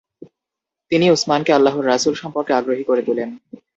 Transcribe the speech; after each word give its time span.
তিনি 0.91 1.05
উসমানকে 1.11 1.51
আল্লাহর 1.53 1.87
রাসূল 1.87 2.13
সম্পর্কে 2.13 2.51
আগ্রহী 2.53 2.83
করে 2.83 3.01
তুলেন। 3.07 3.29